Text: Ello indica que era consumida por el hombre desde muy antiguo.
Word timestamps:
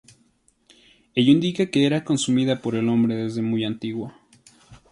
Ello 1.13 1.29
indica 1.31 1.67
que 1.69 1.85
era 1.85 2.03
consumida 2.03 2.59
por 2.59 2.73
el 2.73 2.89
hombre 2.89 3.13
desde 3.13 3.43
muy 3.43 3.63
antiguo. 3.65 4.11